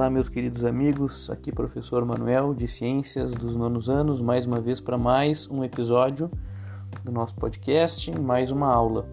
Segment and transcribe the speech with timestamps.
[0.00, 1.28] Olá, meus queridos amigos.
[1.28, 6.30] Aqui, professor Manuel de Ciências dos Nonos Anos, mais uma vez para mais um episódio
[7.04, 9.06] do nosso podcast, mais uma aula.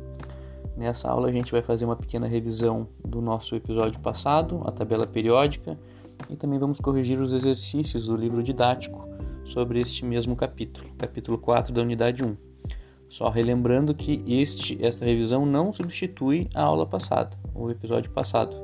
[0.77, 5.05] Nessa aula, a gente vai fazer uma pequena revisão do nosso episódio passado, a tabela
[5.05, 5.77] periódica,
[6.29, 9.09] e também vamos corrigir os exercícios do livro didático
[9.43, 12.33] sobre este mesmo capítulo, capítulo 4 da unidade 1.
[13.09, 18.55] Só relembrando que este, esta revisão não substitui a aula passada, o episódio passado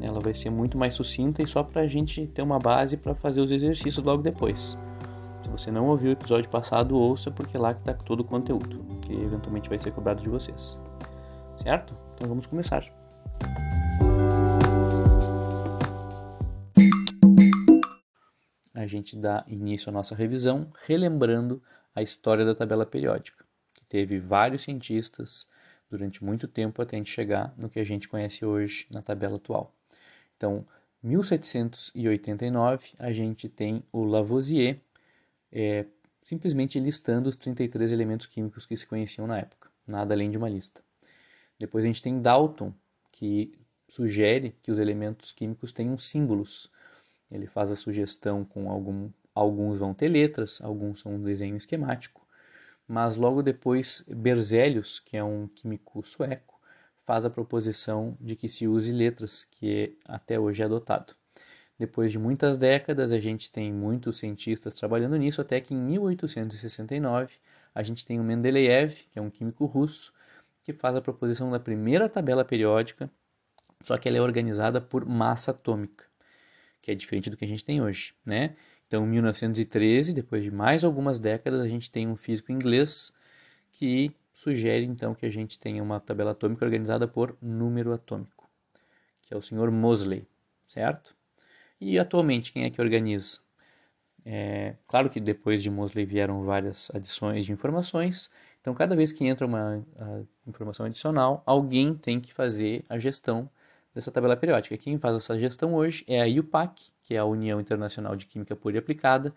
[0.00, 3.14] ela vai ser muito mais sucinta e só para a gente ter uma base para
[3.14, 4.78] fazer os exercícios logo depois.
[5.42, 8.84] Se você não ouviu o episódio passado, ouça porque lá que está todo o conteúdo
[9.02, 10.78] que eventualmente vai ser cobrado de vocês.
[11.62, 11.96] Certo?
[12.14, 12.84] Então vamos começar.
[18.74, 21.62] A gente dá início à nossa revisão relembrando
[21.94, 25.46] a história da tabela periódica, que teve vários cientistas
[25.90, 29.36] durante muito tempo até a gente chegar no que a gente conhece hoje na tabela
[29.36, 29.74] atual.
[30.38, 30.64] Então,
[31.02, 34.80] 1789, a gente tem o Lavoisier
[35.52, 35.84] é,
[36.22, 40.48] simplesmente listando os 33 elementos químicos que se conheciam na época, nada além de uma
[40.48, 40.80] lista.
[41.58, 42.72] Depois a gente tem Dalton,
[43.10, 43.52] que
[43.88, 46.70] sugere que os elementos químicos tenham símbolos.
[47.30, 52.24] Ele faz a sugestão com algum, alguns vão ter letras, alguns são um desenho esquemático.
[52.86, 56.57] Mas logo depois Berzelius, que é um químico sueco,
[57.08, 61.14] faz a proposição de que se use letras, que até hoje é adotado.
[61.78, 67.32] Depois de muitas décadas, a gente tem muitos cientistas trabalhando nisso, até que em 1869
[67.74, 70.12] a gente tem o Mendeleev, que é um químico russo,
[70.62, 73.10] que faz a proposição da primeira tabela periódica,
[73.82, 76.04] só que ela é organizada por massa atômica,
[76.82, 78.54] que é diferente do que a gente tem hoje, né?
[78.86, 83.14] Então, em 1913, depois de mais algumas décadas, a gente tem um físico inglês
[83.72, 88.48] que sugere então que a gente tenha uma tabela atômica organizada por número atômico,
[89.20, 90.28] que é o senhor Mosley,
[90.64, 91.12] certo?
[91.80, 93.40] E atualmente quem é que organiza?
[94.24, 99.26] É, claro que depois de Mosley vieram várias adições de informações, então cada vez que
[99.26, 99.84] entra uma
[100.46, 103.50] informação adicional, alguém tem que fazer a gestão
[103.92, 104.78] dessa tabela periódica.
[104.78, 108.54] Quem faz essa gestão hoje é a IUPAC, que é a União Internacional de Química
[108.54, 109.34] Pura e Aplicada,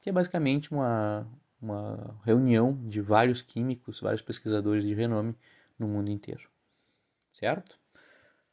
[0.00, 1.26] que é basicamente uma,
[1.64, 5.34] uma reunião de vários químicos, vários pesquisadores de renome
[5.78, 6.48] no mundo inteiro.
[7.32, 7.78] Certo?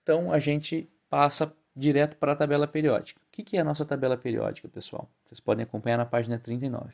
[0.02, 3.22] Então a gente passa direto para a tabela periódica.
[3.22, 5.10] O que é a nossa tabela periódica, pessoal?
[5.26, 6.94] Vocês podem acompanhar na página 39.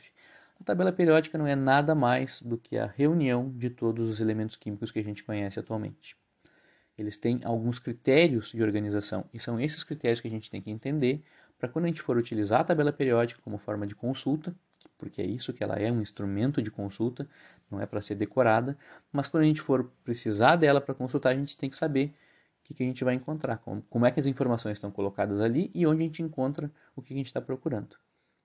[0.60, 4.56] A tabela periódica não é nada mais do que a reunião de todos os elementos
[4.56, 6.18] químicos que a gente conhece atualmente.
[6.98, 10.72] Eles têm alguns critérios de organização e são esses critérios que a gente tem que
[10.72, 11.24] entender
[11.60, 14.56] para quando a gente for utilizar a tabela periódica como forma de consulta,
[14.98, 17.28] porque é isso que ela é, um instrumento de consulta,
[17.70, 18.78] não é para ser decorada,
[19.12, 22.14] mas quando a gente for precisar dela para consultar, a gente tem que saber
[22.62, 25.40] o que, que a gente vai encontrar, como, como, é que as informações estão colocadas
[25.40, 27.96] ali e onde a gente encontra o que a gente está procurando.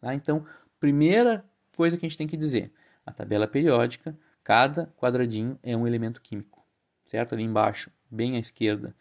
[0.01, 0.15] Tá?
[0.15, 0.47] Então,
[0.79, 1.45] primeira
[1.77, 2.73] coisa que a gente tem que dizer,
[3.05, 6.65] a tabela periódica, cada quadradinho é um elemento químico,
[7.07, 7.35] certo?
[7.35, 8.95] Ali embaixo, bem à esquerda,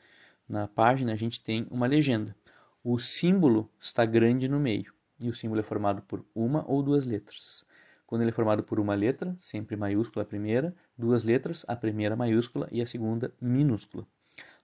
[0.48, 2.36] na página, a gente tem uma legenda.
[2.84, 7.06] O símbolo está grande no meio e o símbolo é formado por uma ou duas
[7.06, 7.66] letras.
[8.06, 12.16] Quando ele é formado por uma letra, sempre maiúscula a primeira, duas letras, a primeira
[12.16, 14.06] maiúscula e a segunda minúscula.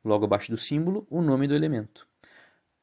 [0.03, 2.07] Logo abaixo do símbolo, o nome do elemento.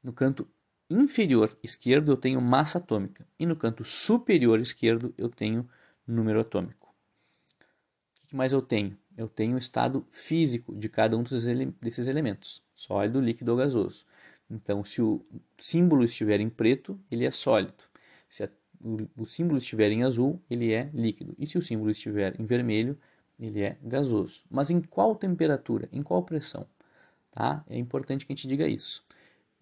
[0.02, 0.48] No canto
[0.88, 5.68] inferior esquerdo eu tenho massa atômica e no canto superior esquerdo eu tenho
[6.06, 6.94] número atômico.
[8.22, 8.96] O que mais eu tenho?
[9.16, 11.22] Eu tenho o estado físico de cada um
[11.80, 14.04] desses elementos, sólido, líquido ou gasoso.
[14.54, 15.20] Então, se o
[15.58, 17.82] símbolo estiver em preto, ele é sólido.
[18.28, 18.48] Se a,
[18.80, 21.34] o, o, símbolo estiver em azul, ele é líquido.
[21.36, 22.96] E se o símbolo estiver em vermelho,
[23.38, 24.44] ele é gasoso.
[24.48, 25.88] Mas em qual temperatura?
[25.92, 26.68] Em qual pressão?
[27.32, 27.64] Tá?
[27.68, 29.04] É importante que a gente diga isso.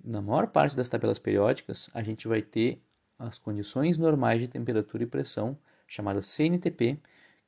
[0.04, 2.82] Na maior parte das tabelas periódicas, a gente vai ter
[3.18, 6.98] as condições normais de temperatura e pressão, chamadas CNTP,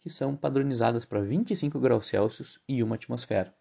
[0.01, 3.55] que são padronizadas para 25 graus Celsius e uma atmosfera.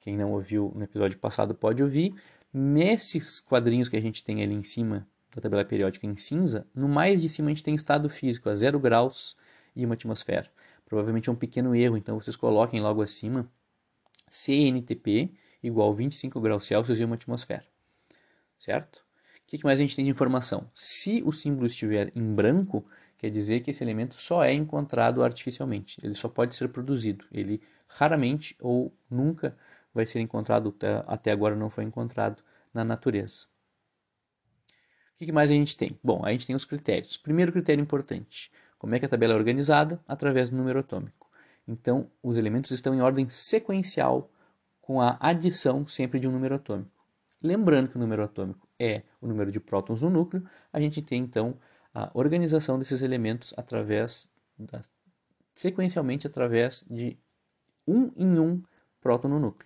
[0.00, 2.14] Quem não ouviu no episódio passado pode ouvir,
[2.58, 6.88] Nesses quadrinhos que a gente tem ali em cima da tabela periódica em cinza, no
[6.88, 9.36] mais de cima a gente tem estado físico a 0 graus
[9.74, 10.50] e uma atmosfera.
[10.86, 13.46] Provavelmente é um pequeno erro, então vocês coloquem logo acima
[14.30, 17.66] CNTP igual 25 graus Celsius e uma atmosfera.
[18.58, 19.04] Certo?
[19.44, 20.66] O que mais a gente tem de informação?
[20.74, 22.86] Se o símbolo estiver em branco,
[23.18, 26.00] quer dizer que esse elemento só é encontrado artificialmente.
[26.02, 27.26] Ele só pode ser produzido.
[27.30, 29.54] Ele raramente ou nunca
[29.92, 30.74] vai ser encontrado,
[31.06, 32.45] até agora não foi encontrado
[32.76, 33.46] na natureza.
[35.14, 35.98] O que mais a gente tem?
[36.04, 37.16] Bom, a gente tem os critérios.
[37.16, 39.98] Primeiro critério importante: como é que a tabela é organizada?
[40.06, 41.26] Através do número atômico.
[41.66, 44.30] Então, os elementos estão em ordem sequencial,
[44.80, 47.04] com a adição sempre de um número atômico.
[47.42, 51.22] Lembrando que o número atômico é o número de prótons no núcleo, a gente tem
[51.22, 51.58] então
[51.94, 54.82] a organização desses elementos através da,
[55.54, 57.18] sequencialmente através de
[57.86, 58.62] um em um
[59.00, 59.65] próton no núcleo.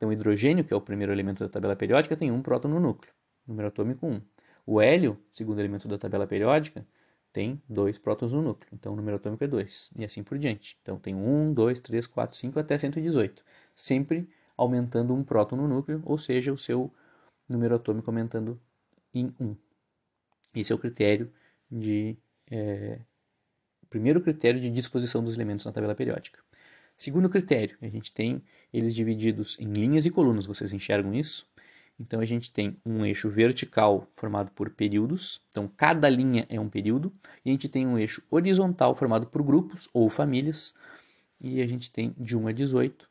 [0.00, 2.80] Então, o hidrogênio, que é o primeiro elemento da tabela periódica, tem um próton no
[2.80, 3.12] núcleo,
[3.46, 4.22] número atômico 1.
[4.64, 6.86] O hélio, segundo elemento da tabela periódica,
[7.34, 10.78] tem dois prótons no núcleo, então o número atômico é 2, e assim por diante.
[10.80, 13.44] Então tem 1, 2, 3, 4, 5 até 118,
[13.74, 14.26] sempre
[14.56, 16.90] aumentando um próton no núcleo, ou seja, o seu
[17.46, 18.58] número atômico aumentando
[19.12, 19.54] em 1.
[20.54, 21.30] Esse é o critério
[21.70, 22.16] de.
[22.50, 23.00] É,
[23.90, 26.40] primeiro critério de disposição dos elementos na tabela periódica.
[27.00, 31.48] Segundo critério, a gente tem eles divididos em linhas e colunas, vocês enxergam isso?
[31.98, 36.68] Então a gente tem um eixo vertical formado por períodos, então cada linha é um
[36.68, 37.10] período,
[37.42, 40.74] e a gente tem um eixo horizontal formado por grupos ou famílias,
[41.40, 43.08] e a gente tem de 1 a 18,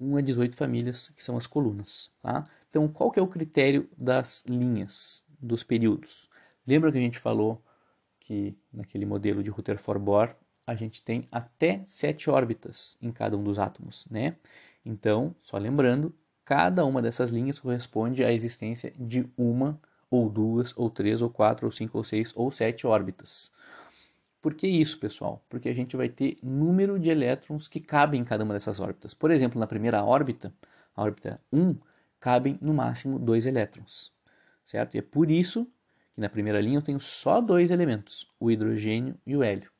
[0.00, 2.10] 1 a 18 famílias que são as colunas.
[2.20, 2.44] Tá?
[2.70, 6.28] Então qual que é o critério das linhas, dos períodos?
[6.66, 7.62] Lembra que a gente falou
[8.18, 10.34] que naquele modelo de Rutherford-Bohr
[10.66, 14.36] a gente tem até sete órbitas em cada um dos átomos, né?
[14.84, 16.14] Então, só lembrando,
[16.44, 19.80] cada uma dessas linhas corresponde à existência de uma
[20.10, 23.50] ou duas ou três ou quatro ou cinco ou seis ou sete órbitas.
[24.40, 25.44] Por que isso, pessoal?
[25.48, 29.12] Porque a gente vai ter número de elétrons que cabem em cada uma dessas órbitas.
[29.12, 30.52] Por exemplo, na primeira órbita,
[30.94, 31.74] a órbita 1,
[32.20, 34.12] cabem no máximo dois elétrons,
[34.64, 34.94] certo?
[34.94, 35.64] E é por isso
[36.14, 39.75] que na primeira linha eu tenho só dois elementos, o hidrogênio e o hélio.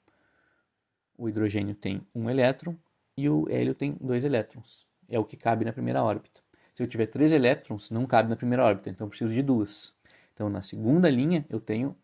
[1.16, 2.74] O hidrogênio tem um elétron
[3.16, 4.86] e o hélio tem dois elétrons.
[5.08, 6.40] É o que cabe na primeira órbita.
[6.74, 9.94] Se eu tiver três elétrons, não cabe na primeira órbita, então eu preciso de duas.
[10.34, 11.96] Então na segunda linha eu tenho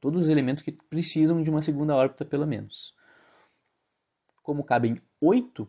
[0.00, 2.94] todos os elementos que precisam de uma segunda órbita pelo menos.
[4.42, 5.68] Como cabem oito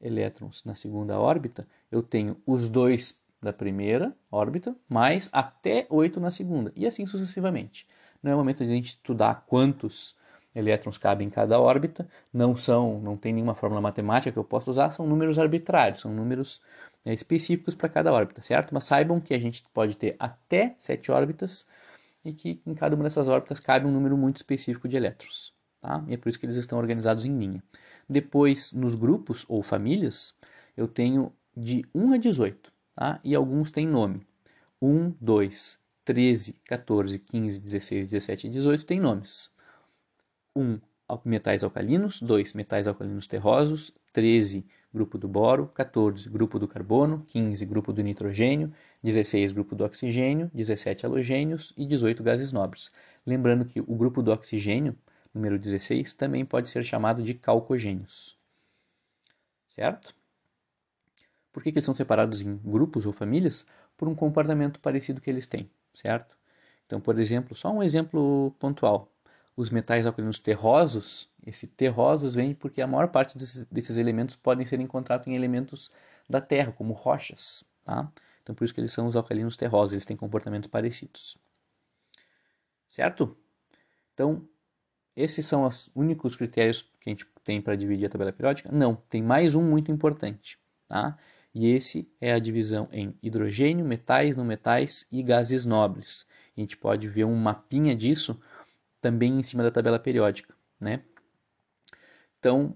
[0.00, 6.30] elétrons na segunda órbita, eu tenho os dois da primeira órbita, mais até 8 na
[6.30, 7.86] segunda, e assim sucessivamente.
[8.22, 10.16] Não é o momento de a gente estudar quantos
[10.54, 14.70] elétrons cabem em cada órbita, não são, não tem nenhuma fórmula matemática que eu possa
[14.70, 16.60] usar, são números arbitrários, são números
[17.04, 18.72] né, específicos para cada órbita, certo?
[18.72, 21.66] Mas saibam que a gente pode ter até 7 órbitas
[22.24, 26.04] e que em cada uma dessas órbitas cabe um número muito específico de elétrons, tá?
[26.06, 27.62] E é por isso que eles estão organizados em linha.
[28.08, 30.34] Depois, nos grupos ou famílias,
[30.76, 33.20] eu tenho de 1 a 18 tá?
[33.24, 34.26] e alguns têm nome.
[34.80, 39.50] 1, 2, 13, 14, 15, 16, 17 e 18 têm nomes.
[40.54, 40.80] 1,
[41.24, 47.64] metais alcalinos, 2, metais alcalinos terrosos, 13, grupo do boro, 14, grupo do carbono, 15,
[47.64, 48.72] grupo do nitrogênio,
[49.02, 52.92] 16, grupo do oxigênio, 17, halogênios e 18, gases nobres.
[53.26, 54.96] Lembrando que o grupo do oxigênio,
[55.32, 58.38] número 16, também pode ser chamado de calcogênios.
[59.68, 60.14] Certo?
[61.52, 63.66] Por que, que eles são separados em grupos ou famílias?
[63.96, 66.36] Por um comportamento parecido que eles têm, certo?
[66.86, 69.11] Então, por exemplo, só um exemplo pontual.
[69.56, 74.64] Os metais alcalinos terrosos, esse terrosos vem porque a maior parte desses, desses elementos podem
[74.64, 75.90] ser encontrados em elementos
[76.28, 78.10] da Terra, como rochas, tá?
[78.42, 81.38] Então, por isso que eles são os alcalinos terrosos, eles têm comportamentos parecidos.
[82.88, 83.36] Certo?
[84.14, 84.46] Então,
[85.14, 88.70] esses são os únicos critérios que a gente tem para dividir a tabela periódica?
[88.72, 91.16] Não, tem mais um muito importante, tá?
[91.54, 96.26] E esse é a divisão em hidrogênio, metais, não metais e gases nobres.
[96.56, 98.40] A gente pode ver um mapinha disso
[99.02, 101.02] também em cima da tabela periódica, né?
[102.38, 102.74] Então,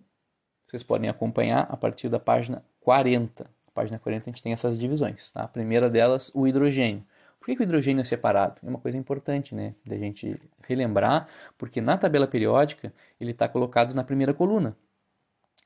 [0.69, 3.45] vocês podem acompanhar a partir da página 40.
[3.45, 5.45] Na página 40 a gente tem essas divisões, tá?
[5.45, 7.03] A primeira delas, o hidrogênio.
[7.41, 8.61] Por que, que o hidrogênio é separado?
[8.63, 13.95] É uma coisa importante, né, da gente relembrar, porque na tabela periódica ele está colocado
[13.95, 14.77] na primeira coluna,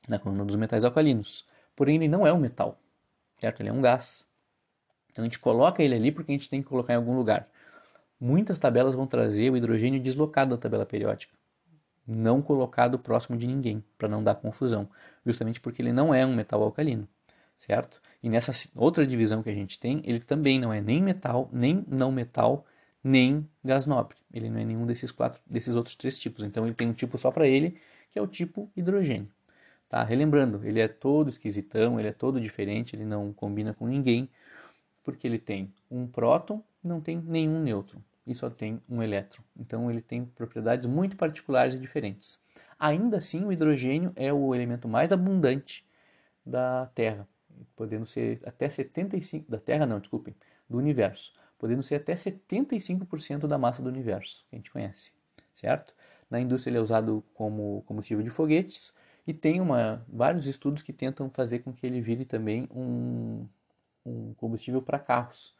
[0.07, 1.45] na coluna dos metais alcalinos.
[1.75, 2.77] Porém, ele não é um metal
[3.41, 3.61] certo?
[3.61, 4.27] Ele é um gás.
[5.11, 7.49] Então a gente coloca ele ali porque a gente tem que colocar em algum lugar.
[8.23, 11.33] Muitas tabelas vão trazer o hidrogênio deslocado da tabela periódica,
[12.05, 14.87] não colocado próximo de ninguém, para não dar confusão,
[15.25, 17.07] justamente porque ele não é um metal alcalino,
[17.57, 17.99] certo?
[18.21, 21.83] E nessa outra divisão que a gente tem, ele também não é nem metal, nem
[21.87, 22.63] não metal,
[23.03, 24.17] nem gás nobre.
[24.31, 26.43] Ele não é nenhum desses quatro, desses outros três tipos.
[26.43, 27.79] Então ele tem um tipo só para ele,
[28.11, 29.31] que é o tipo hidrogênio.
[29.89, 30.03] Tá?
[30.03, 34.29] Relembrando, ele é todo esquisitão, ele é todo diferente, ele não combina com ninguém,
[35.03, 39.43] porque ele tem um próton e não tem nenhum nêutron, e só tem um elétron.
[39.57, 42.39] Então ele tem propriedades muito particulares e diferentes.
[42.79, 45.85] Ainda assim, o hidrogênio é o elemento mais abundante
[46.45, 47.27] da Terra,
[47.75, 50.35] podendo ser até 75 da Terra não, desculpem,
[50.69, 55.11] do universo, podendo ser até 75% da massa do universo que a gente conhece,
[55.53, 55.93] certo?
[56.29, 58.93] Na indústria ele é usado como combustível de foguetes
[59.27, 63.47] e tem uma, vários estudos que tentam fazer com que ele vire também um,
[64.05, 65.53] um combustível para carros,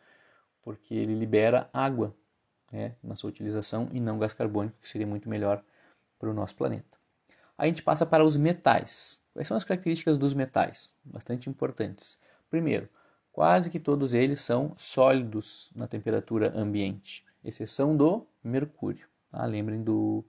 [0.63, 2.15] porque ele libera água
[2.71, 5.63] né, na sua utilização e não gás carbônico, que seria muito melhor
[6.19, 6.97] para o nosso planeta.
[7.57, 9.21] A gente passa para os metais.
[9.33, 10.91] Quais são as características dos metais?
[11.03, 12.17] Bastante importantes.
[12.49, 12.89] Primeiro,
[13.31, 19.07] quase que todos eles são sólidos na temperatura ambiente, exceção do mercúrio.
[19.31, 19.45] Tá?
[19.45, 20.23] Lembrem do,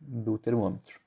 [0.00, 1.00] do termômetro.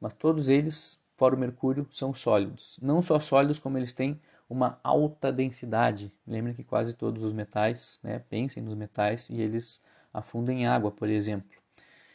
[0.00, 2.78] Mas todos eles, fora o mercúrio, são sólidos.
[2.82, 6.12] Não só sólidos, como eles têm uma alta densidade.
[6.26, 9.80] Lembrem que quase todos os metais, né, pensem nos metais e eles
[10.12, 11.58] afundam em água, por exemplo.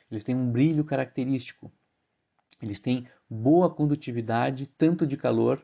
[0.09, 1.71] Eles têm um brilho característico.
[2.62, 5.63] Eles têm boa condutividade tanto de calor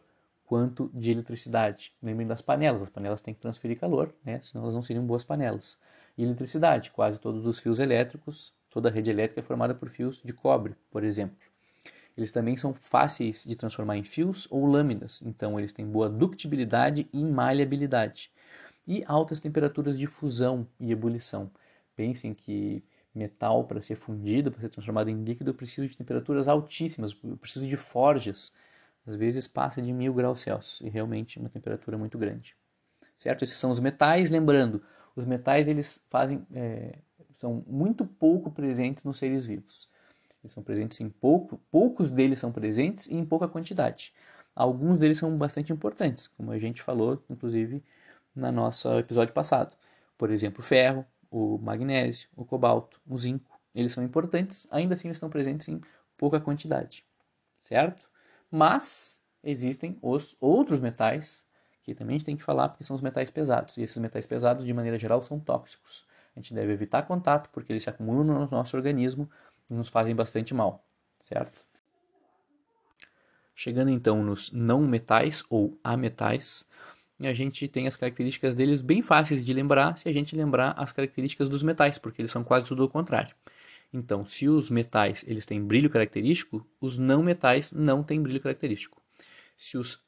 [0.50, 1.94] quanto de eletricidade.
[2.02, 4.40] Lembrem das panelas, as panelas têm que transferir calor, né?
[4.42, 5.78] senão elas não seriam boas panelas.
[6.18, 10.24] E eletricidade, quase todos os fios elétricos, toda a rede elétrica é formada por fios
[10.24, 11.38] de cobre, por exemplo.
[12.18, 17.08] Eles também são fáceis de transformar em fios ou lâminas, então eles têm boa ductibilidade
[17.14, 18.32] e maleabilidade.
[18.88, 21.52] E altas temperaturas de fusão e ebulição.
[22.00, 22.82] Pensem que
[23.14, 27.76] metal, para ser fundido, para ser transformado em líquido, precisa de temperaturas altíssimas, precisa de
[27.76, 28.54] forjas.
[29.06, 32.56] Às vezes passa de mil graus Celsius, e realmente uma temperatura muito grande.
[33.18, 33.44] Certo?
[33.44, 34.30] Esses são os metais.
[34.30, 34.82] Lembrando,
[35.14, 37.00] os metais eles fazem, é,
[37.36, 39.90] são muito pouco presentes nos seres vivos.
[40.42, 44.14] Eles são presentes em pouco, poucos deles são presentes e em pouca quantidade.
[44.56, 47.84] Alguns deles são bastante importantes, como a gente falou, inclusive,
[48.34, 49.76] no nosso episódio passado.
[50.18, 53.60] Por exemplo, ferro, o magnésio, o cobalto, o zinco.
[53.74, 55.82] Eles são importantes, ainda assim eles estão presentes em
[56.18, 57.06] pouca quantidade,
[57.58, 58.10] certo?
[58.52, 61.44] Mas existem os outros metais
[61.84, 63.78] que também a gente tem que falar porque são os metais pesados.
[63.78, 66.06] E esses metais pesados, de maneira geral, são tóxicos.
[66.36, 69.30] A gente deve evitar contato porque eles se acumulam no nosso organismo
[69.70, 70.86] e nos fazem bastante mal,
[71.20, 71.66] certo?
[73.56, 76.66] Chegando então nos não metais ou ametais,
[77.22, 80.92] a gente tem as características deles bem fáceis de lembrar se a gente lembrar as
[80.92, 83.36] características dos metais, porque eles são quase tudo o contrário.
[83.92, 89.02] Então, se os metais eles têm brilho característico, os não metais não têm brilho característico.
[89.58, 90.02] Se os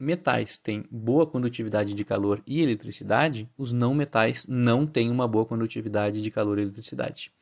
[0.00, 5.44] metais têm boa condutividade de calor e eletricidade, os não metais não têm uma boa
[5.44, 7.32] condutividade de calor e eletricidade.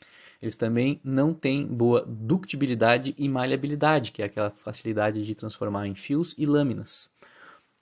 [0.41, 5.95] Eles também não têm boa ductibilidade e maleabilidade, que é aquela facilidade de transformar em
[5.95, 7.11] fios e lâminas.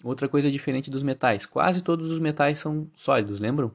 [0.05, 3.73] Outra coisa diferente dos metais, quase todos os metais são sólidos, lembram?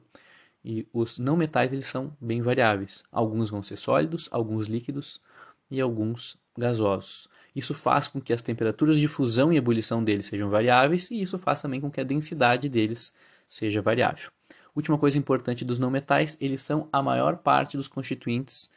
[0.64, 3.02] E os não metais eles são bem variáveis.
[3.10, 5.20] Alguns vão ser sólidos, alguns líquidos
[5.68, 7.28] e alguns gasosos.
[7.54, 11.36] Isso faz com que as temperaturas de fusão e ebulição deles sejam variáveis e isso
[11.36, 13.12] faz também com que a densidade deles
[13.48, 14.30] seja variável.
[14.72, 18.70] Última coisa importante dos não metais, eles são a maior parte dos constituintes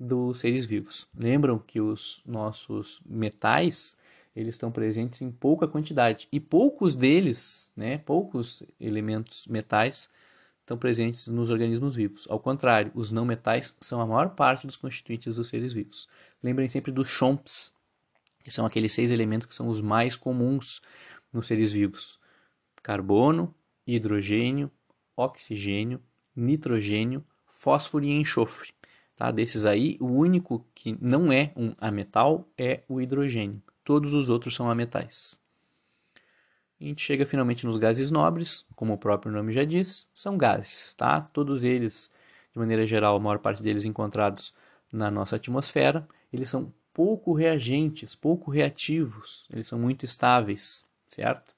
[0.00, 1.06] dos seres vivos.
[1.14, 3.94] Lembram que os nossos metais
[4.34, 10.10] eles estão presentes em pouca quantidade e poucos deles, né, poucos elementos metais
[10.60, 12.26] estão presentes nos organismos vivos.
[12.28, 16.08] Ao contrário, os não metais são a maior parte dos constituintes dos seres vivos.
[16.42, 17.72] Lembrem sempre dos chomps,
[18.42, 20.82] que são aqueles seis elementos que são os mais comuns
[21.32, 22.18] nos seres vivos:
[22.82, 23.54] carbono,
[23.86, 24.70] hidrogênio,
[25.16, 26.00] oxigênio,
[26.34, 28.72] nitrogênio, fósforo e enxofre.
[29.16, 29.30] Tá?
[29.30, 33.62] Desses aí, o único que não é um ametal é o hidrogênio.
[33.84, 35.38] Todos os outros são ametais.
[36.80, 40.94] A gente chega finalmente nos gases nobres, como o próprio nome já diz, são gases,
[40.94, 41.20] tá?
[41.20, 42.10] Todos eles,
[42.52, 44.52] de maneira geral, a maior parte deles encontrados
[44.90, 51.54] na nossa atmosfera, eles são pouco reagentes, pouco reativos, eles são muito estáveis, certo?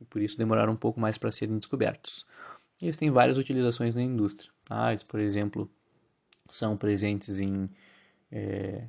[0.00, 2.26] E por isso demoraram um pouco mais para serem descobertos.
[2.82, 4.50] Eles têm várias utilizações na indústria.
[4.64, 4.90] Tá?
[4.90, 5.70] Eles, por exemplo,
[6.50, 7.68] são presentes em
[8.30, 8.84] é,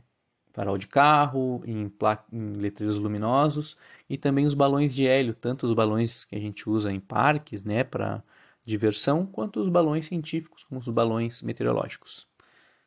[0.57, 1.93] farol de carro, em,
[2.33, 3.77] em letreiros luminosos
[4.09, 7.63] e também os balões de hélio, tanto os balões que a gente usa em parques,
[7.63, 8.23] né, para
[8.65, 12.27] diversão, quanto os balões científicos, como os balões meteorológicos.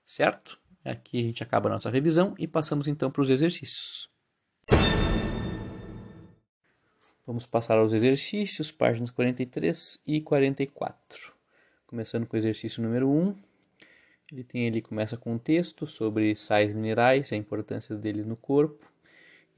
[0.04, 0.58] Certo?
[0.84, 4.10] Aqui a gente acaba a nossa revisão e passamos então para os exercícios.
[7.24, 11.32] Vamos passar aos exercícios, páginas 43 e 44.
[11.86, 13.49] Começando com o exercício número 1.
[14.32, 18.86] Ele tem ele começa com um texto sobre sais minerais, a importância dele no corpo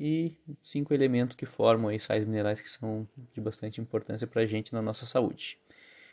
[0.00, 4.46] e cinco elementos que formam aí sais minerais que são de bastante importância para a
[4.46, 5.58] gente na nossa saúde.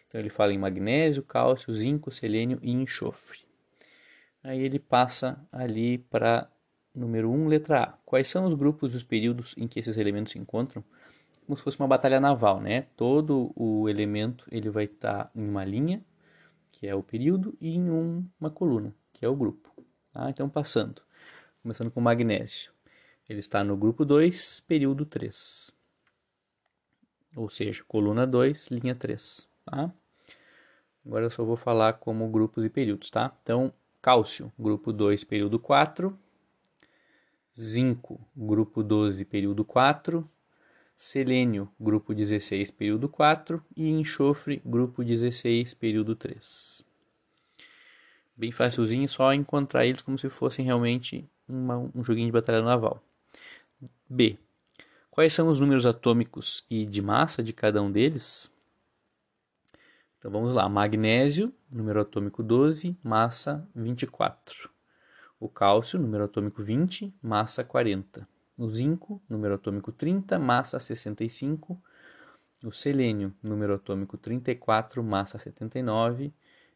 [0.07, 3.39] Então ele fala em magnésio, cálcio, zinco, selênio e enxofre.
[4.43, 6.49] Aí ele passa ali para
[6.95, 7.87] número 1, um, letra A.
[8.05, 10.83] Quais são os grupos e os períodos em que esses elementos se encontram?
[11.49, 12.85] como se fosse uma batalha naval, né?
[12.95, 15.99] Todo o elemento ele vai estar tá em uma linha,
[16.79, 19.69] que é o período, e em um, uma coluna, que é o grupo.
[20.13, 20.29] Tá?
[20.29, 21.01] Então, passando.
[21.61, 22.71] Começando com o magnésio.
[23.27, 25.73] Ele está no grupo 2, período 3.
[27.35, 29.45] Ou seja, coluna 2, linha 3.
[29.65, 29.93] Tá?
[31.05, 33.37] Agora eu só vou falar como grupos e períodos, tá?
[33.43, 36.17] Então, cálcio, grupo 2, período 4.
[37.59, 40.27] Zinco, grupo 12, período 4.
[41.01, 43.63] Selênio, grupo 16, período 4.
[43.73, 46.83] E enxofre, grupo 16, período 3.
[48.35, 53.01] Bem facilzinho, só encontrar eles como se fossem realmente uma, um joguinho de batalha naval.
[54.09, 54.37] B.
[55.09, 58.51] Quais são os números atômicos e de massa de cada um deles?
[60.17, 64.69] Então vamos lá, magnésio, número atômico 12, massa 24.
[65.39, 68.27] O cálcio, número atômico 20, massa 40.
[68.59, 71.81] O zinco, número atômico 30, massa 65.
[72.65, 76.33] O selênio, número atômico 34, massa 79.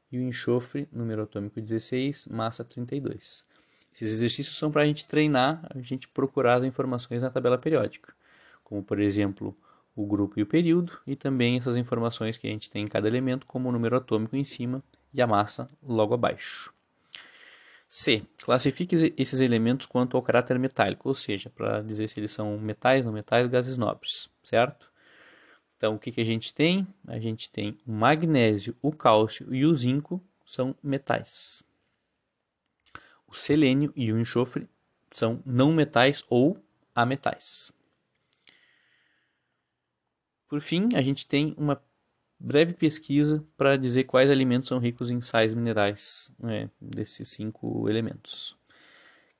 [0.09, 3.45] E o enxofre, número atômico 16, massa 32.
[3.93, 8.13] Esses exercícios são para a gente treinar, a gente procurar as informações na tabela periódica,
[8.63, 9.53] como por exemplo
[9.93, 13.09] o grupo e o período, e também essas informações que a gente tem em cada
[13.09, 14.81] elemento, como o número atômico em cima
[15.13, 16.73] e a massa logo abaixo.
[17.95, 18.25] C.
[18.43, 23.05] Classifique esses elementos quanto ao caráter metálico, ou seja, para dizer se eles são metais,
[23.05, 24.91] não metais, gases nobres, certo?
[25.77, 26.87] Então, o que, que a gente tem?
[27.07, 31.63] A gente tem o magnésio, o cálcio e o zinco são metais.
[33.27, 34.67] O selênio e o enxofre
[35.11, 36.57] são não metais ou
[36.95, 37.71] ametais.
[40.47, 41.79] Por fim, a gente tem uma
[42.43, 48.51] breve pesquisa para dizer quais alimentos são ricos em sais minerais né, desses cinco elementos.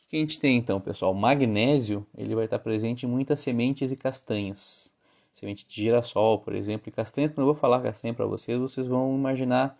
[0.06, 1.14] O que a gente tem então, pessoal?
[1.14, 4.90] Magnésio ele vai estar presente em muitas sementes e castanhas.
[5.34, 8.88] Semente de girassol, por exemplo, e castanhas, quando eu vou falar castanha para vocês, vocês
[8.88, 9.78] vão imaginar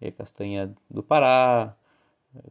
[0.00, 1.74] é, castanha do Pará,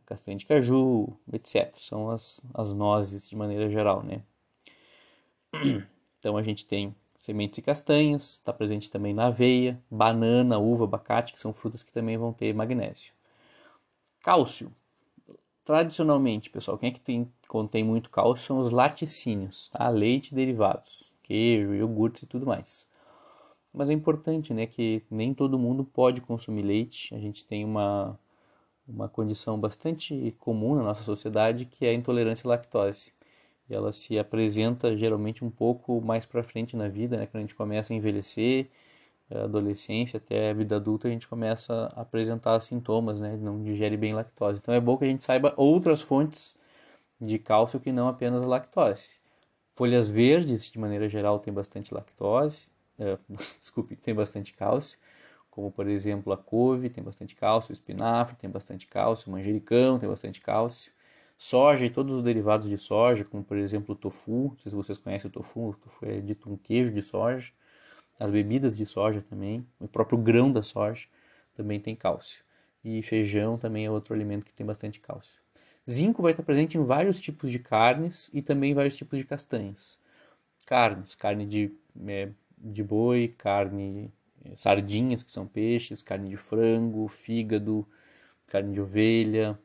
[0.05, 1.73] castanha de caju, etc.
[1.77, 4.21] São as, as nozes de maneira geral, né?
[6.19, 11.33] Então a gente tem sementes e castanhas, está presente também na aveia, banana, uva, abacate,
[11.33, 13.13] que são frutas que também vão ter magnésio.
[14.23, 14.73] Cálcio.
[15.65, 19.87] Tradicionalmente, pessoal, quem é que tem, contém muito cálcio são os laticínios, tá?
[19.89, 22.89] leite e derivados, queijo, iogurtes e tudo mais.
[23.71, 27.13] Mas é importante, né, que nem todo mundo pode consumir leite.
[27.13, 28.17] A gente tem uma,
[28.87, 33.13] uma condição bastante comum na nossa sociedade que é a intolerância à lactose
[33.69, 37.25] e ela se apresenta geralmente um pouco mais para frente na vida, né?
[37.27, 38.67] Quando a gente começa a envelhecer,
[39.31, 43.37] a adolescência até a vida adulta, a gente começa a apresentar sintomas, né?
[43.37, 44.59] Não digere bem lactose.
[44.61, 46.57] Então é bom que a gente saiba outras fontes
[47.21, 49.19] de cálcio que não apenas a lactose.
[49.75, 54.97] Folhas verdes, de maneira geral, tem bastante lactose, é, desculpe, tem bastante cálcio,
[55.51, 59.99] como por exemplo a couve, tem bastante cálcio, o espinafre tem bastante cálcio, o manjericão
[59.99, 60.91] tem bastante cálcio
[61.41, 64.75] soja e todos os derivados de soja, como por exemplo o tofu, não sei se
[64.75, 67.49] vocês conhecem o tofu, o tofu é dito um queijo de soja,
[68.19, 71.07] as bebidas de soja também, o próprio grão da soja
[71.55, 72.43] também tem cálcio.
[72.83, 75.41] E feijão também é outro alimento que tem bastante cálcio.
[75.89, 79.97] Zinco vai estar presente em vários tipos de carnes e também vários tipos de castanhas.
[80.65, 81.71] Carnes, carne de,
[82.05, 84.11] é, de boi, carne,
[84.43, 87.87] é, sardinhas, que são peixes, carne de frango, fígado,
[88.45, 89.57] carne de ovelha,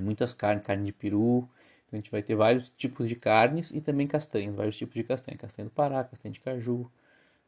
[0.00, 1.48] muitas carnes, carne de peru.
[1.86, 5.04] Então a gente vai ter vários tipos de carnes e também castanhas, vários tipos de
[5.04, 6.90] castanha, castanha do Pará, castanha de caju,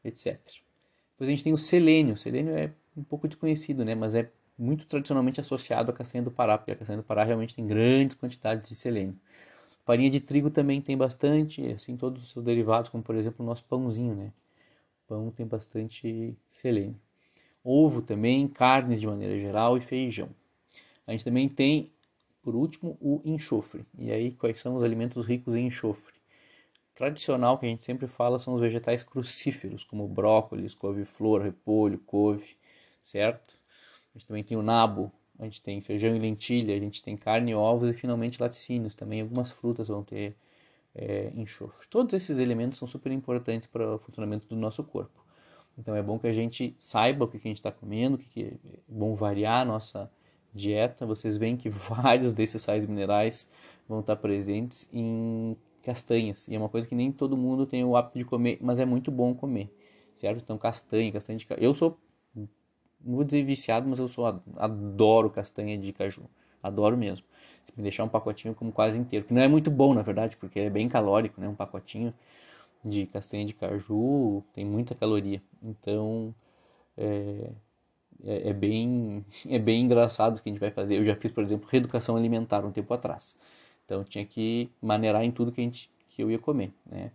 [0.05, 0.39] etc.
[1.13, 2.15] Depois a gente tem o selênio.
[2.15, 6.31] O selênio é um pouco desconhecido, né, mas é muito tradicionalmente associado à castanha do
[6.31, 9.17] Pará, porque a castanha do Pará realmente tem grandes quantidades de selênio.
[9.85, 13.47] Farinha de trigo também tem bastante, assim todos os seus derivados, como por exemplo o
[13.47, 14.33] nosso pãozinho, né?
[15.07, 16.99] Pão tem bastante selênio.
[17.63, 20.31] Ovo também, carnes de maneira geral e feijão.
[21.07, 21.91] A gente também tem
[22.45, 23.87] por último, o enxofre.
[23.99, 26.13] E aí, quais são os alimentos ricos em enxofre?
[26.95, 32.57] Tradicional que a gente sempre fala são os vegetais crucíferos, como brócolis, couve-flor, repolho, couve,
[33.03, 33.59] certo?
[34.15, 37.17] A gente também tem o nabo, a gente tem feijão e lentilha, a gente tem
[37.17, 38.95] carne ovos e finalmente laticínios.
[38.95, 40.37] Também algumas frutas vão ter
[40.95, 41.89] é, enxofre.
[41.89, 45.25] Todos esses elementos são super importantes para o funcionamento do nosso corpo.
[45.77, 48.79] Então é bom que a gente saiba o que a gente está comendo, que é
[48.87, 50.09] bom variar a nossa
[50.55, 53.51] dieta, vocês veem que vários desses sais minerais
[53.89, 56.49] vão estar presentes em castanhas.
[56.49, 58.85] E é uma coisa que nem todo mundo tem o hábito de comer, mas é
[58.85, 59.71] muito bom comer,
[60.15, 60.41] certo?
[60.43, 61.61] Então, castanha, castanha de caju.
[61.63, 61.99] Eu sou,
[62.35, 66.23] não vou dizer viciado, mas eu sou, adoro castanha de caju.
[66.63, 67.27] Adoro mesmo.
[67.63, 70.37] Se me deixar um pacotinho como quase inteiro, que não é muito bom, na verdade,
[70.37, 71.49] porque é bem calórico, né?
[71.49, 72.15] Um pacotinho
[72.85, 75.43] de castanha de caju tem muita caloria.
[75.63, 76.35] Então,
[76.97, 77.51] é,
[78.25, 80.99] é, é, bem, é bem engraçado o que a gente vai fazer.
[80.99, 83.37] Eu já fiz, por exemplo, reeducação alimentar um tempo atrás.
[83.85, 86.73] Então tinha que maneirar em tudo que, a gente, que eu ia comer.
[86.87, 87.11] Né?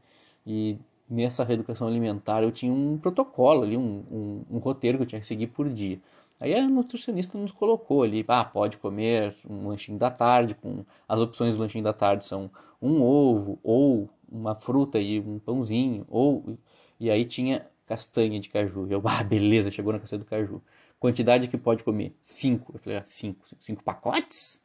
[0.45, 0.77] E
[1.09, 5.21] nessa reeducação alimentar eu tinha um protocolo ali, um, um, um roteiro que eu tinha
[5.21, 5.99] que seguir por dia.
[6.39, 11.19] Aí a nutricionista nos colocou ali, ah, pode comer um lanchinho da tarde, com as
[11.19, 12.49] opções do lanchinho da tarde são
[12.81, 16.57] um ovo, ou uma fruta e um pãozinho, ou
[16.97, 18.88] e aí tinha castanha de caju.
[18.89, 20.62] Eu, ah, beleza, chegou na castanha do caju.
[20.99, 22.15] Quantidade que pode comer?
[22.21, 22.73] Cinco.
[22.75, 24.62] Eu falei, ah, cinco, cinco pacotes?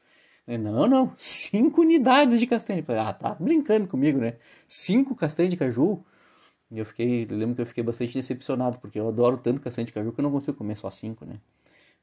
[0.47, 2.81] Não, não, cinco unidades de castanha.
[2.81, 4.35] Eu falei, ah, tá brincando comigo, né?
[4.66, 6.05] Cinco castanhas de caju?
[6.70, 9.92] Eu fiquei, eu lembro que eu fiquei bastante decepcionado, porque eu adoro tanto castanha de
[9.92, 11.37] caju que eu não consigo comer só cinco, né?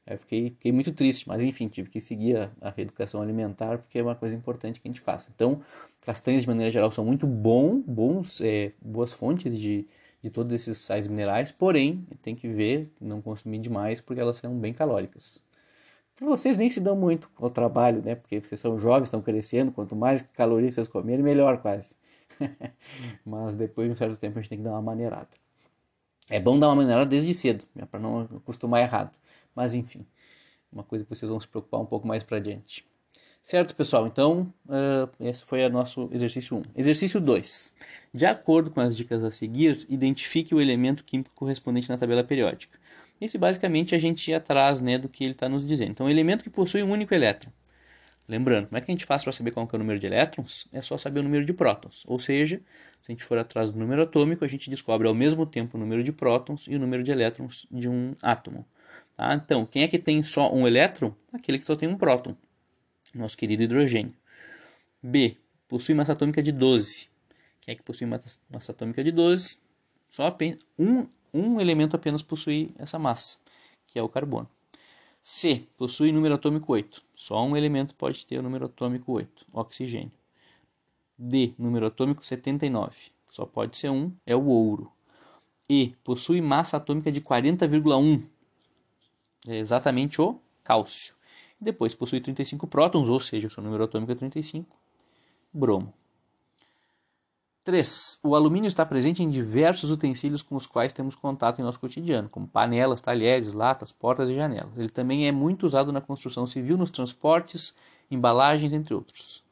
[0.06, 3.98] Eu fiquei, fiquei muito triste, mas enfim, tive que seguir a, a reeducação alimentar porque
[3.98, 5.30] é uma coisa importante que a gente faça.
[5.34, 5.62] Então,
[6.00, 9.86] castanhas de maneira geral são muito bom, bons, é, boas fontes de,
[10.22, 14.56] de todos esses sais minerais, porém, tem que ver, não consumir demais porque elas são
[14.56, 15.40] bem calóricas.
[16.14, 18.14] Para vocês nem se dão muito ao trabalho, né?
[18.14, 21.96] Porque vocês são jovens, estão crescendo, quanto mais calorias vocês comerem, melhor quase.
[23.26, 25.30] mas depois de um certo tempo a gente tem que dar uma maneirada.
[26.28, 27.84] É bom dar uma maneirada desde cedo, né?
[27.84, 29.16] para não acostumar errado.
[29.54, 30.06] Mas enfim,
[30.72, 32.86] uma coisa que vocês vão se preocupar um pouco mais para adiante.
[33.42, 34.06] Certo, pessoal?
[34.06, 36.62] Então, uh, esse foi o nosso exercício 1.
[36.76, 37.72] Exercício 2.
[38.14, 42.78] De acordo com as dicas a seguir, identifique o elemento químico correspondente na tabela periódica.
[43.20, 45.90] Esse basicamente a gente ia atrás né, do que ele está nos dizendo.
[45.90, 47.50] Então, elemento que possui um único elétron.
[48.28, 50.66] Lembrando, como é que a gente faz para saber qual é o número de elétrons?
[50.72, 52.04] É só saber o número de prótons.
[52.06, 52.60] Ou seja,
[53.00, 55.80] se a gente for atrás do número atômico, a gente descobre ao mesmo tempo o
[55.80, 58.64] número de prótons e o número de elétrons de um átomo.
[59.16, 59.34] Tá?
[59.34, 61.12] Então, quem é que tem só um elétron?
[61.32, 62.36] Aquele que só tem um próton,
[63.14, 64.14] nosso querido hidrogênio.
[65.02, 65.36] B,
[65.68, 67.08] possui massa atômica de 12.
[67.60, 69.58] Quem é que possui massa atômica de 12?
[70.08, 73.38] Só apenas, um, um elemento apenas possui essa massa,
[73.86, 74.48] que é o carbono.
[75.22, 77.02] C, possui número atômico 8.
[77.14, 80.12] Só um elemento pode ter o número atômico 8, oxigênio.
[81.16, 82.96] D, número atômico 79.
[83.30, 84.92] Só pode ser um, é o ouro.
[85.70, 88.22] E, possui massa atômica de 40,1
[89.48, 91.14] é exatamente o cálcio.
[91.62, 94.76] Depois possui 35 prótons, ou seja, o seu número atômico é 35,
[95.52, 95.94] bromo.
[97.62, 98.18] 3.
[98.24, 102.28] O alumínio está presente em diversos utensílios com os quais temos contato em nosso cotidiano,
[102.28, 104.76] como panelas, talheres, latas, portas e janelas.
[104.76, 107.72] Ele também é muito usado na construção civil, nos transportes,
[108.10, 109.44] embalagens, entre outros.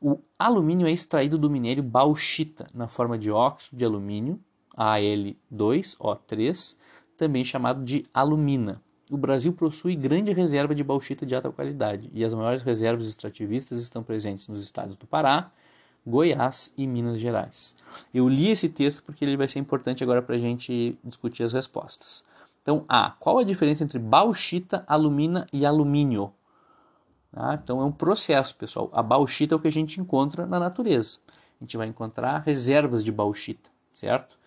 [0.00, 4.40] O alumínio é extraído do minério bauxita, na forma de óxido de alumínio,
[4.76, 6.76] Al2O3,
[7.16, 12.24] também chamado de alumina o Brasil possui grande reserva de bauxita de alta qualidade e
[12.24, 15.50] as maiores reservas extrativistas estão presentes nos estados do Pará,
[16.06, 17.76] Goiás e Minas Gerais.
[18.14, 21.52] Eu li esse texto porque ele vai ser importante agora para a gente discutir as
[21.52, 22.24] respostas.
[22.62, 23.10] Então, A.
[23.20, 26.32] Qual a diferença entre bauxita, alumina e alumínio?
[27.34, 28.88] Ah, então, é um processo, pessoal.
[28.94, 31.18] A bauxita é o que a gente encontra na natureza.
[31.60, 34.38] A gente vai encontrar reservas de bauxita, certo?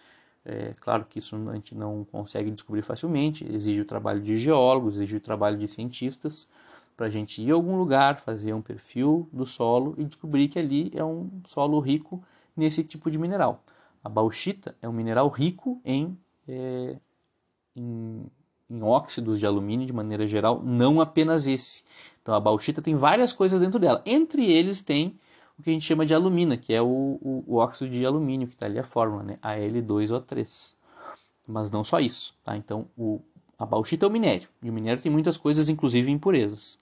[0.45, 4.95] É claro que isso a gente não consegue descobrir facilmente, exige o trabalho de geólogos,
[4.95, 6.47] exige o trabalho de cientistas,
[6.95, 10.60] para a gente ir a algum lugar, fazer um perfil do solo e descobrir que
[10.60, 12.23] ali é um solo rico
[12.55, 13.63] nesse tipo de mineral.
[14.03, 16.15] A bauxita é um mineral rico em,
[16.47, 16.95] é,
[17.75, 18.25] em,
[18.69, 21.84] em óxidos de alumínio de maneira geral, não apenas esse.
[22.21, 24.01] Então a bauxita tem várias coisas dentro dela.
[24.05, 25.17] Entre eles tem
[25.58, 26.86] o que a gente chama de alumina, que é o,
[27.22, 29.39] o, o óxido de alumínio, que está ali a fórmula, né?
[29.41, 30.76] Al2O3.
[31.48, 32.58] Mas não só isso, tá?
[32.58, 33.22] Então, o,
[33.58, 36.78] a bauxita é o minério, e o minério tem muitas coisas, inclusive impurezas.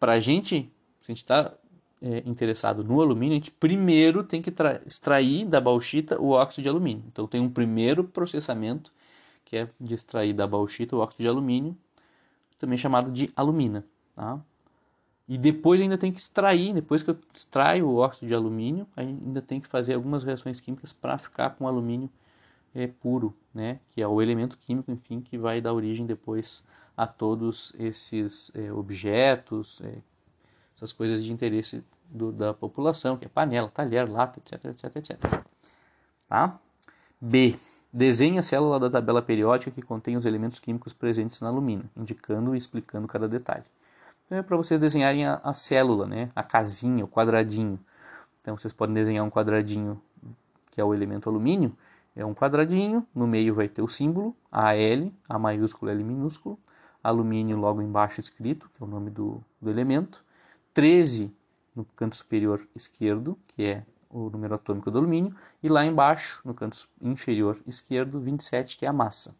[0.00, 1.54] Para a gente, se a gente está
[2.02, 4.52] é, interessado no alumínio, a gente primeiro tem que
[4.84, 7.04] extrair da bauxita o óxido de alumínio.
[7.06, 8.92] Então, tem um primeiro processamento,
[9.44, 11.76] que é de extrair da bauxita o óxido de alumínio,
[12.58, 13.84] também chamado de alumina,
[14.16, 14.40] tá?
[15.26, 19.40] E depois ainda tem que extrair, depois que eu extraio o óxido de alumínio, ainda
[19.40, 22.10] tem que fazer algumas reações químicas para ficar com alumínio
[22.74, 23.80] é, puro, né?
[23.90, 26.62] que é o elemento químico, enfim, que vai dar origem depois
[26.96, 29.98] a todos esses é, objetos, é,
[30.76, 35.44] essas coisas de interesse do, da população, que é panela, talher, lata, etc, etc, etc.
[36.28, 36.58] Tá?
[37.20, 37.58] B.
[37.92, 42.54] Desenhe a célula da tabela periódica que contém os elementos químicos presentes no alumínio, indicando
[42.54, 43.64] e explicando cada detalhe.
[44.26, 46.30] Então é para vocês desenharem a, a, célula, né?
[46.34, 47.78] a casinha, o quadradinho.
[48.40, 50.00] Então vocês podem desenhar um quadradinho
[50.70, 51.76] que é o elemento alumínio,
[52.16, 56.58] é um quadradinho, no meio vai ter o símbolo AL, A maiúsculo, L minúsculo,
[57.02, 60.24] alumínio logo embaixo escrito, que é o nome do, do elemento,
[60.72, 61.32] 13
[61.76, 66.54] no canto superior esquerdo, que é o número atômico do alumínio, e lá embaixo, no
[66.54, 69.34] canto inferior esquerdo, 27, que é a massa.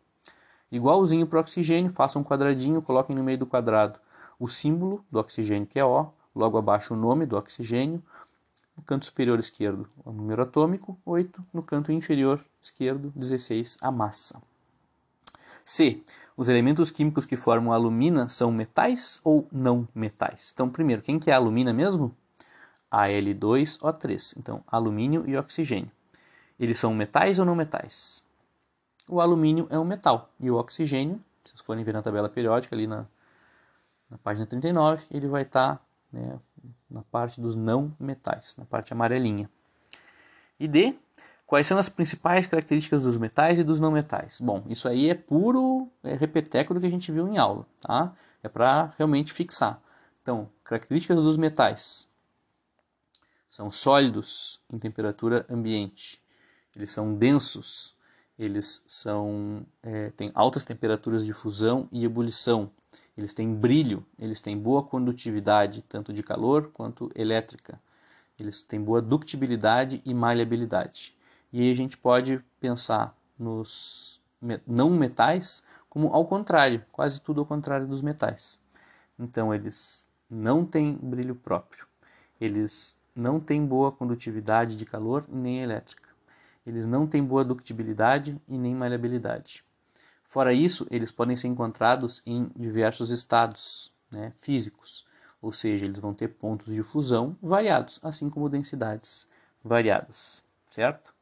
[0.70, 3.99] Igualzinho para o oxigênio, façam um quadradinho, coloquem no meio do quadrado
[4.38, 8.03] o símbolo do oxigênio, que é O, logo abaixo o nome do oxigênio,
[8.77, 14.42] no canto superior esquerdo o número atômico, 8, no canto inferior esquerdo, 16, a massa.
[15.64, 16.03] C.
[16.37, 20.51] Os elementos químicos que formam a alumina são metais ou não metais?
[20.53, 22.14] Então, primeiro, quem que é a alumina mesmo?
[22.92, 24.37] Al2O3.
[24.38, 25.90] Então, alumínio e oxigênio.
[26.59, 28.25] Eles são metais ou não metais?
[29.09, 32.75] O alumínio é um metal e o oxigênio, se vocês forem ver na tabela periódica
[32.75, 33.07] ali na,
[34.14, 35.81] na página 39, ele vai estar tá,
[36.12, 36.38] né,
[36.88, 39.50] na parte dos não metais, na parte amarelinha.
[40.59, 40.96] E D,
[41.44, 44.40] quais são as principais características dos metais e dos não metais?
[44.40, 48.14] Bom, isso aí é puro é, repeteco do que a gente viu em aula, tá?
[48.40, 49.83] É para realmente fixar.
[50.22, 52.09] Então, características dos metais
[53.48, 56.22] são sólidos em temperatura ambiente,
[56.77, 57.96] eles são densos,
[58.38, 62.70] eles são é, têm altas temperaturas de fusão e ebulição,
[63.16, 67.81] eles têm brilho, eles têm boa condutividade, tanto de calor quanto elétrica.
[68.38, 71.14] Eles têm boa ductibilidade e maleabilidade.
[71.53, 74.20] E aí a gente pode pensar nos
[74.66, 78.59] não metais como ao contrário, quase tudo ao contrário dos metais.
[79.16, 81.87] Então eles não têm brilho próprio.
[82.40, 86.09] Eles não têm boa condutividade de calor nem elétrica.
[86.66, 89.63] Eles não têm boa ductibilidade e nem maleabilidade.
[90.35, 95.07] Fora isso, eles podem ser encontrados em diversos estados né, físicos,
[95.40, 99.29] ou seja, eles vão ter pontos de fusão variados, assim como densidades
[99.62, 101.14] variadas, certo?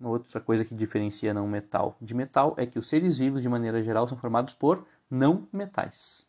[0.00, 3.50] Uma outra coisa que diferencia não metal de metal é que os seres vivos, de
[3.50, 6.26] maneira geral, são formados por não metais,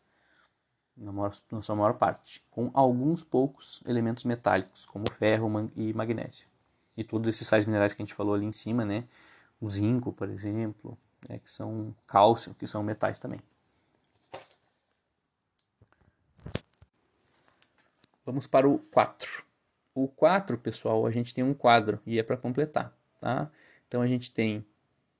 [0.94, 6.46] na, maior, na sua maior parte, com alguns poucos elementos metálicos, como ferro e magnésio.
[6.98, 9.04] E todos esses sais minerais que a gente falou ali em cima, né?
[9.58, 13.40] O zinco, por exemplo, né, que são cálcio, que são metais também.
[18.24, 19.42] Vamos para o 4.
[19.94, 22.92] O 4, pessoal, a gente tem um quadro e é para completar.
[23.20, 23.50] Tá?
[23.86, 24.64] Então a gente tem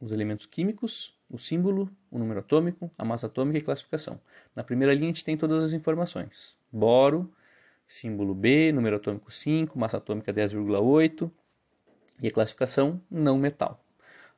[0.01, 4.21] os elementos químicos, o símbolo, o número atômico, a massa atômica e classificação.
[4.55, 6.57] Na primeira linha a gente tem todas as informações.
[6.71, 7.33] Boro,
[7.89, 11.31] símbolo B, número atômico 5, massa atômica 10,8
[12.23, 13.83] e a classificação não metal.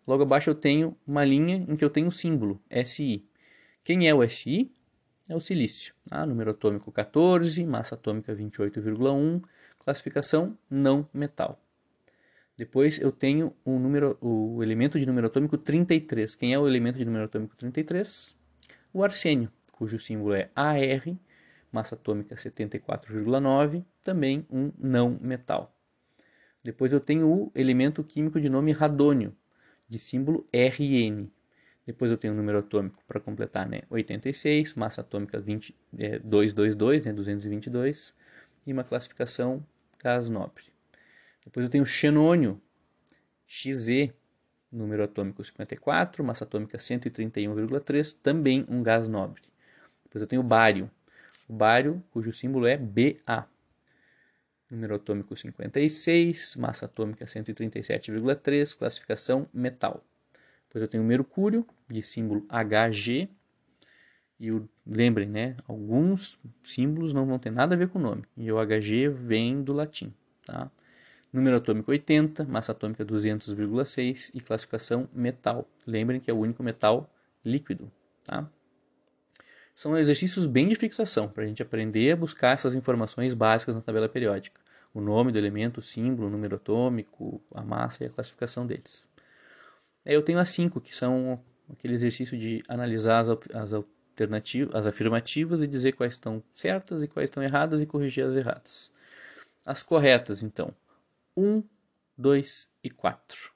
[0.06, 3.24] Logo abaixo eu tenho uma linha em que eu tenho o símbolo SI.
[3.84, 4.70] Quem é o SI?
[5.28, 5.94] É o silício.
[6.08, 6.26] Tá?
[6.26, 9.42] Número atômico 14, massa atômica 28,1,
[9.78, 11.60] classificação não metal.
[12.56, 16.34] Depois eu tenho o, número, o elemento de número atômico 33.
[16.34, 18.36] Quem é o elemento de número atômico 33?
[18.92, 21.16] O arsênio, cujo símbolo é AR,
[21.72, 25.74] massa atômica 74,9, também um não metal.
[26.62, 29.34] Depois eu tenho o elemento químico de nome radônio,
[29.90, 31.28] de símbolo Rn.
[31.84, 33.82] Depois eu tenho o número atômico para completar, né?
[33.90, 37.12] 86, massa atômica 20, é, 222, né?
[37.12, 38.14] 222,
[38.66, 39.66] e uma classificação
[39.98, 40.64] gás nobre.
[41.44, 42.60] Depois eu tenho o xenônio,
[43.46, 44.12] Xe,
[44.70, 49.42] número atômico 54, massa atômica 131,3, também um gás nobre.
[50.04, 50.88] Depois eu tenho o bário,
[51.48, 53.48] o bário cujo símbolo é Ba
[54.70, 60.04] número atômico 56, massa atômica 137,3, classificação metal.
[60.68, 63.28] Depois eu tenho o mercúrio, de símbolo Hg,
[64.38, 68.22] e o, lembrem, né, alguns símbolos não vão ter nada a ver com o nome,
[68.36, 70.14] e o Hg vem do latim.
[70.46, 70.70] Tá?
[71.32, 75.68] Número atômico 80, massa atômica 200,6 e classificação metal.
[75.86, 77.08] Lembrem que é o único metal
[77.44, 77.90] líquido.
[78.24, 78.48] Tá?
[79.80, 83.80] São exercícios bem de fixação, para a gente aprender a buscar essas informações básicas na
[83.80, 84.60] tabela periódica.
[84.92, 89.08] O nome do elemento, o símbolo, o número atômico, a massa e a classificação deles.
[90.04, 94.86] Aí eu tenho as cinco, que são aquele exercício de analisar as, as alternativas, as
[94.86, 98.92] afirmativas e dizer quais estão certas e quais estão erradas e corrigir as erradas.
[99.64, 100.74] As corretas, então,
[101.34, 101.64] 1,
[102.18, 103.50] 2 e 4.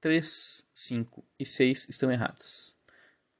[0.00, 2.77] 3, 5 e 6 estão erradas.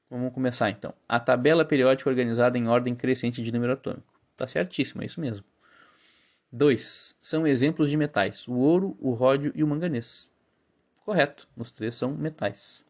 [0.09, 0.93] Vamos começar então.
[1.07, 4.19] A tabela periódica organizada em ordem crescente de número atômico.
[4.31, 5.45] Está certíssimo, é isso mesmo.
[6.51, 7.15] 2.
[7.21, 10.31] São exemplos de metais: o ouro, o ródio e o manganês.
[11.05, 12.83] Correto, os três são metais.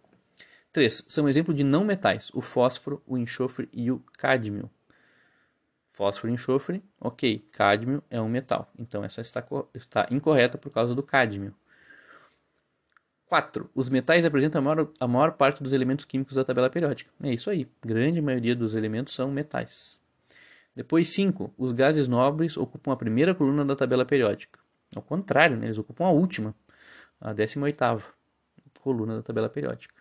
[0.72, 1.06] 3.
[1.08, 4.70] São exemplos de não metais: o fósforo, o enxofre e o cádmio.
[5.88, 7.46] Fósforo e enxofre, ok.
[7.52, 8.72] Cádmio é um metal.
[8.78, 11.54] Então essa está, está incorreta por causa do cádmio.
[13.30, 13.70] 4.
[13.76, 17.12] Os metais apresentam a maior, a maior parte dos elementos químicos da tabela periódica.
[17.22, 17.68] É isso aí.
[17.86, 20.00] Grande maioria dos elementos são metais.
[20.76, 21.54] Depois, 5.
[21.56, 24.60] Os gases nobres ocupam a primeira coluna da tabela periódica.
[24.96, 26.56] Ao contrário, né, eles ocupam a última,
[27.22, 28.02] a 18ª
[28.82, 29.94] coluna da tabela periódica.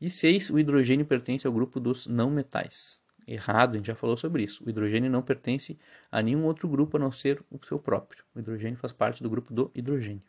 [0.00, 0.50] E 6.
[0.50, 3.02] O hidrogênio pertence ao grupo dos não metais.
[3.26, 4.64] Errado, a gente já falou sobre isso.
[4.64, 5.76] O hidrogênio não pertence
[6.10, 8.22] a nenhum outro grupo a não ser o seu próprio.
[8.32, 10.22] O hidrogênio faz parte do grupo do hidrogênio.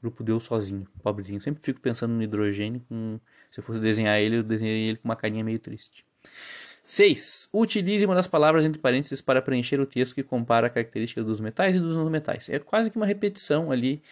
[0.00, 1.40] Grupo deu sozinho, pobrezinho.
[1.40, 2.82] Sempre fico pensando no hidrogênio.
[2.88, 3.20] Com...
[3.50, 6.04] Se eu fosse desenhar ele, eu desenharia ele com uma carinha meio triste.
[6.84, 7.50] 6.
[7.52, 11.40] Utilize uma das palavras entre parênteses para preencher o texto que compara a característica dos
[11.40, 12.48] metais e dos não metais.
[12.48, 14.02] É quase que uma repetição ali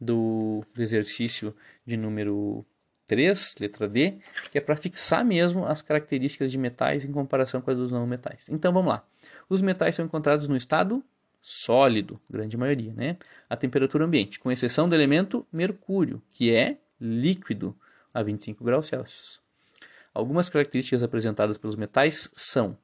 [0.00, 1.54] do exercício
[1.86, 2.64] de número
[3.06, 4.18] 3, letra D,
[4.50, 8.06] que é para fixar mesmo as características de metais em comparação com as dos não
[8.06, 8.48] metais.
[8.50, 9.04] Então vamos lá.
[9.48, 11.02] Os metais são encontrados no estado
[11.48, 13.16] sólido, grande maioria, né?
[13.48, 17.72] A temperatura ambiente, com exceção do elemento mercúrio, que é líquido
[18.12, 19.40] a 25 graus Celsius.
[20.12, 22.76] Algumas características apresentadas pelos metais são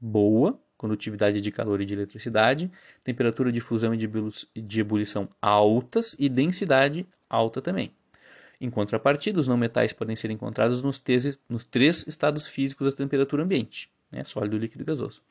[0.00, 3.98] boa, condutividade de calor e de eletricidade, temperatura de fusão e
[4.62, 7.92] de ebulição altas e densidade alta também.
[8.58, 13.90] Em contrapartida, os não metais podem ser encontrados nos, três estados físicos da temperatura ambiente,
[14.10, 15.22] né, sólido, líquido e gasoso.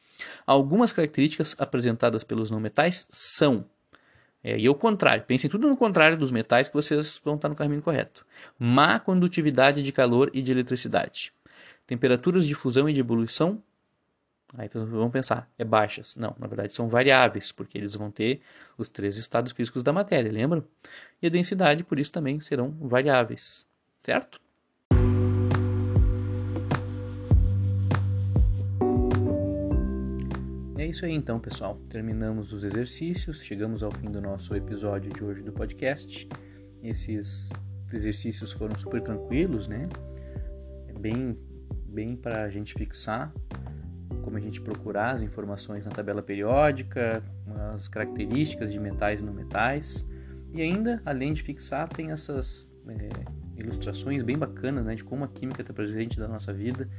[0.46, 3.66] Algumas características apresentadas pelos não metais são,
[4.44, 7.56] é, e o contrário, pensem tudo no contrário dos metais que vocês vão estar no
[7.56, 8.26] caminho correto.
[8.60, 11.32] Má condutividade de calor e de eletricidade.
[11.88, 13.62] Temperaturas de fusão e de ebulição
[14.56, 16.16] Aí vão pensar, é baixas.
[16.16, 18.40] Não, na verdade são variáveis, porque eles vão ter
[18.78, 20.64] os três estados físicos da matéria, lembram?
[21.22, 23.66] E a densidade, por isso, também serão variáveis,
[24.04, 24.40] certo?
[30.84, 31.80] É isso aí então, pessoal.
[31.90, 36.28] Terminamos os exercícios, chegamos ao fim do nosso episódio de hoje do podcast.
[36.84, 37.54] Esses
[37.94, 39.88] exercícios foram super tranquilos, né?
[40.90, 41.38] É bem,
[41.88, 43.34] bem para a gente fixar
[44.24, 47.24] como a gente procurar as informações na tabela periódica,
[47.74, 50.06] as características de metais e não metais.
[50.52, 53.10] E ainda, além de fixar, tem essas é,
[53.56, 56.90] ilustrações bem bacanas né, de como a química está presente na nossa vida,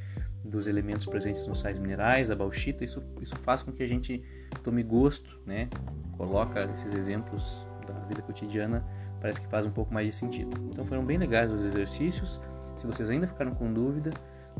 [0.45, 2.85] dos elementos presentes nos sais minerais, a bauxita.
[2.85, 4.23] Isso, isso faz com que a gente
[4.63, 5.69] tome gosto, né?
[6.17, 8.85] coloca esses exemplos da vida cotidiana,
[9.21, 10.51] parece que faz um pouco mais de sentido.
[10.71, 12.41] Então foram bem legais os exercícios.
[12.77, 14.11] Se vocês ainda ficaram com dúvida,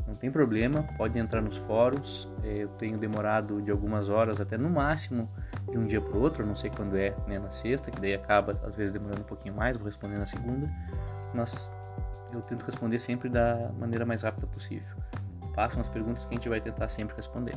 [0.07, 2.29] não tem problema, pode entrar nos fóruns.
[2.43, 5.29] É, eu tenho demorado de algumas horas até no máximo
[5.69, 8.13] de um dia para o outro, não sei quando é, né, na sexta, que daí
[8.13, 10.69] acaba às vezes demorando um pouquinho mais, vou responder na segunda,
[11.33, 11.71] mas
[12.33, 14.87] eu tento responder sempre da maneira mais rápida possível.
[15.55, 17.55] Façam as perguntas que a gente vai tentar sempre responder.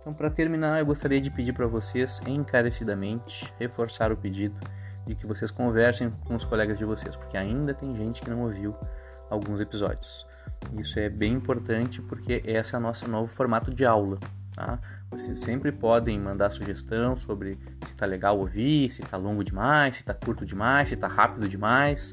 [0.00, 4.58] Então, para terminar, eu gostaria de pedir para vocês encarecidamente reforçar o pedido
[5.06, 8.42] de que vocês conversem com os colegas de vocês, porque ainda tem gente que não
[8.42, 8.74] ouviu
[9.30, 10.26] alguns episódios.
[10.78, 14.18] Isso é bem importante porque esse é o nosso novo formato de aula.
[14.54, 14.78] Tá?
[15.10, 20.00] Vocês sempre podem mandar sugestão sobre se está legal ouvir, se está longo demais, se
[20.00, 22.12] está curto demais, se está rápido demais.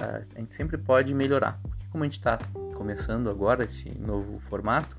[0.00, 1.58] Uh, a gente sempre pode melhorar.
[1.62, 2.38] Porque como a gente está
[2.82, 4.96] começando agora esse novo formato,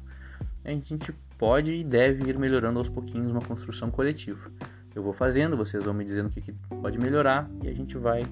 [0.63, 4.49] a gente pode e deve ir melhorando aos pouquinhos uma construção coletiva.
[4.95, 7.97] Eu vou fazendo, vocês vão me dizendo o que, que pode melhorar e a gente
[7.97, 8.23] vai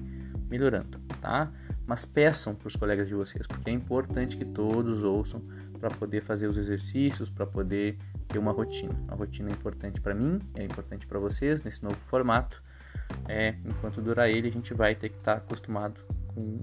[0.48, 1.52] melhorando, tá?
[1.86, 5.42] mas peçam para os colegas de vocês, porque é importante que todos ouçam
[5.78, 8.94] para poder fazer os exercícios, para poder ter uma rotina.
[9.08, 12.62] A rotina é importante para mim, é importante para vocês nesse novo formato.
[13.28, 16.60] É, enquanto durar ele, a gente vai ter que estar tá acostumado com,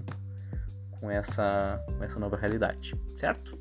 [1.00, 3.58] com, essa, com essa nova realidade, certo?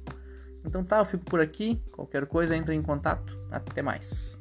[0.65, 1.81] Então tá, eu fico por aqui.
[1.91, 3.37] Qualquer coisa, entre em contato.
[3.49, 4.37] Até mais.